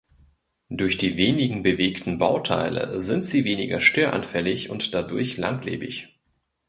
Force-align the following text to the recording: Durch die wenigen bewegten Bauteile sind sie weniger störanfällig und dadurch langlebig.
Durch 0.71 0.97
die 0.97 1.15
wenigen 1.17 1.61
bewegten 1.61 2.17
Bauteile 2.17 2.99
sind 3.01 3.23
sie 3.23 3.45
weniger 3.45 3.79
störanfällig 3.79 4.71
und 4.71 4.95
dadurch 4.95 5.37
langlebig. 5.37 6.19